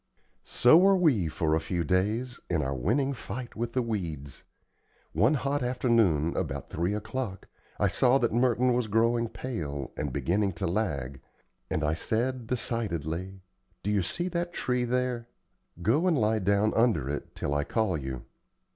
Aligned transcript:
So 0.47 0.77
were 0.77 0.95
we 0.95 1.27
for 1.27 1.53
a 1.53 1.59
few 1.59 1.83
days, 1.83 2.39
in 2.49 2.63
our 2.63 2.73
winning 2.73 3.13
fight 3.13 3.55
with 3.55 3.73
the 3.73 3.83
weeds. 3.83 4.41
One 5.11 5.35
hot 5.35 5.61
afternoon, 5.61 6.35
about 6.35 6.71
three 6.71 6.95
o'clock, 6.95 7.47
I 7.79 7.87
saw 7.87 8.17
that 8.17 8.33
Merton 8.33 8.73
was 8.73 8.87
growing 8.87 9.29
pale, 9.29 9.91
and 9.95 10.11
beginning 10.11 10.53
to 10.53 10.65
lag, 10.65 11.21
and 11.69 11.83
I 11.83 11.93
said, 11.93 12.47
decidedly: 12.47 13.41
"Do 13.83 13.91
you 13.91 14.01
see 14.01 14.27
that 14.29 14.53
tree 14.53 14.85
there? 14.85 15.27
Go 15.83 16.07
and 16.07 16.17
lie 16.17 16.39
down 16.39 16.73
under 16.73 17.07
it 17.07 17.35
till 17.35 17.53
I 17.53 17.63
call 17.63 17.95
you." 17.95 18.23